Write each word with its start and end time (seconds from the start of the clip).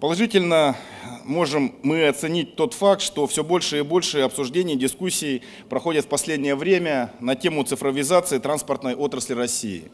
Положительно 0.00 0.76
можем 1.24 1.74
мы 1.82 2.06
оценить 2.06 2.54
тот 2.54 2.74
факт, 2.74 3.00
что 3.00 3.26
все 3.26 3.42
больше 3.42 3.78
и 3.78 3.82
больше 3.82 4.20
обсуждений, 4.20 4.76
дискуссий 4.76 5.42
проходят 5.70 6.04
в 6.04 6.08
последнее 6.08 6.54
время 6.54 7.12
на 7.18 7.34
тему 7.34 7.62
цифровизации 7.64 8.36
транспортной 8.36 8.94
отрасли 8.94 9.32
России. 9.32 9.90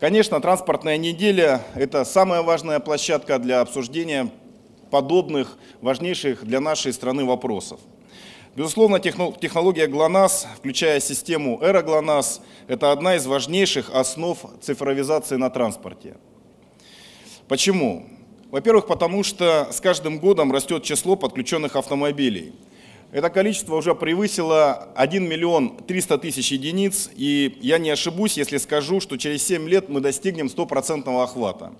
Конечно, 0.00 0.40
транспортная 0.40 0.96
неделя– 0.96 1.62
это 1.74 2.06
самая 2.06 2.40
важная 2.40 2.80
площадка 2.80 3.38
для 3.38 3.60
обсуждения 3.60 4.30
подобных 4.90 5.58
важнейших 5.82 6.44
для 6.44 6.60
нашей 6.60 6.94
страны 6.94 7.26
вопросов. 7.26 7.80
Безусловно, 8.56 8.98
технология 8.98 9.86
ГЛОНАСС, 9.88 10.46
включая 10.56 11.00
систему 11.00 11.58
Эра 11.60 11.82
ГЛОНАСС, 11.82 12.40
это 12.66 12.92
одна 12.92 13.16
из 13.16 13.26
важнейших 13.26 13.90
основ 13.90 14.38
цифровизации 14.62 15.36
на 15.36 15.50
транспорте. 15.50 16.16
Почему? 17.46 18.06
Во-первых, 18.50 18.86
потому 18.86 19.22
что 19.24 19.68
с 19.70 19.80
каждым 19.80 20.18
годом 20.18 20.50
растет 20.52 20.82
число 20.82 21.16
подключенных 21.16 21.76
автомобилей. 21.76 22.54
Это 23.12 23.28
количество 23.30 23.74
уже 23.76 23.94
превысило 23.94 24.88
1 24.94 25.28
миллион 25.28 25.76
300 25.76 26.18
тысяч 26.18 26.52
единиц, 26.52 27.10
и 27.14 27.58
я 27.60 27.78
не 27.78 27.90
ошибусь, 27.90 28.36
если 28.36 28.56
скажу, 28.58 29.00
что 29.00 29.16
через 29.16 29.46
7 29.46 29.68
лет 29.68 29.88
мы 29.88 30.00
достигнем 30.00 30.48
стопроцентного 30.48 31.24
охвата. 31.24 31.72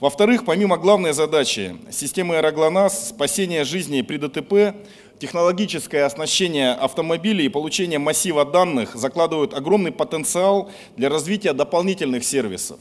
Во-вторых, 0.00 0.44
помимо 0.44 0.78
главной 0.78 1.12
задачи 1.12 1.76
системы 1.90 2.36
Аэроглонас, 2.36 3.10
спасения 3.10 3.64
жизни 3.64 4.02
при 4.02 4.16
ДТП, 4.16 4.74
технологическое 5.18 6.04
оснащение 6.04 6.72
автомобилей 6.72 7.46
и 7.46 7.48
получение 7.48 7.98
массива 7.98 8.44
данных 8.44 8.96
закладывают 8.96 9.54
огромный 9.54 9.92
потенциал 9.92 10.70
для 10.96 11.08
развития 11.08 11.52
дополнительных 11.52 12.24
сервисов, 12.24 12.80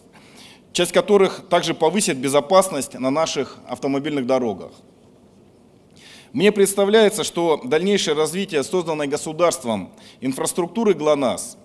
часть 0.74 0.92
которых 0.92 1.48
также 1.50 1.74
повысит 1.74 2.18
безопасность 2.18 2.94
на 2.94 3.10
наших 3.10 3.58
автомобильных 3.68 4.26
дорогах. 4.26 4.72
Мне 6.34 6.52
представляется, 6.52 7.24
что 7.24 7.60
дальнейшее 7.64 8.16
развитие 8.16 8.64
созданной 8.64 9.08
государством 9.08 9.92
инфраструктуры 10.22 10.94
ГЛОНАСС 10.94 11.58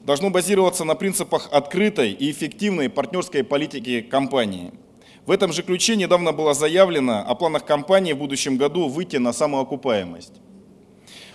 должно 0.00 0.30
базироваться 0.30 0.84
на 0.84 0.94
принципах 0.94 1.48
открытой 1.52 2.12
и 2.12 2.30
эффективной 2.30 2.88
партнерской 2.88 3.44
политики 3.44 4.00
компании– 4.00 4.72
в 5.28 5.30
этом 5.30 5.52
же 5.52 5.62
ключе 5.62 5.94
недавно 5.94 6.32
было 6.32 6.54
заявлено 6.54 7.18
о 7.18 7.34
планах 7.34 7.66
компании 7.66 8.14
в 8.14 8.16
будущем 8.16 8.56
году 8.56 8.88
выйти 8.88 9.16
на 9.16 9.34
самоокупаемость. 9.34 10.32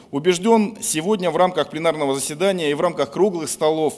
Убежден, 0.10 0.80
сегодня 0.82 1.30
в 1.30 1.38
рамках 1.38 1.70
пленарного 1.70 2.16
заседания 2.16 2.72
и 2.72 2.74
в 2.74 2.82
рамках 2.82 3.12
круглых 3.12 3.48
столов 3.52 3.94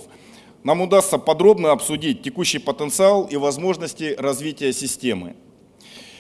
нам 0.66 0.82
удастся 0.82 1.20
подробно 1.20 1.72
обсудить 1.72 2.24
текущий 2.24 2.58
потенциал 2.58 3.26
и 3.26 3.38
возможности 3.38 4.16
развития 4.18 4.74
системы. 4.74 5.36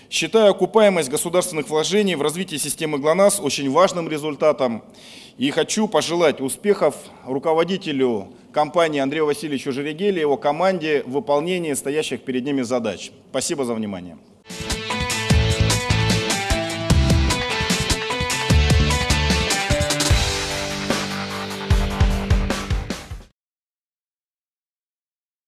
Считаю 0.07 0.51
окупаемость 0.51 1.09
государственных 1.09 1.67
вложений 1.67 2.13
в 2.13 2.21
развитие 2.21 2.59
системы 2.59 2.99
ГЛОНАСС 2.99 3.39
очень 3.39 3.71
важным 3.71 4.07
результатом. 4.07 4.83
И 5.39 5.49
хочу 5.49 5.87
пожелать 5.87 6.41
успехов 6.41 6.95
руководителю 7.25 8.27
компании 8.53 8.99
Андрею 8.99 9.25
Васильевичу 9.25 9.71
Жерегеле 9.71 10.17
и 10.17 10.21
его 10.21 10.37
команде 10.37 11.01
в 11.07 11.13
выполнении 11.13 11.73
стоящих 11.73 12.21
перед 12.21 12.45
ними 12.45 12.61
задач. 12.61 13.11
Спасибо 13.31 13.65
за 13.65 13.73
внимание. 13.73 14.15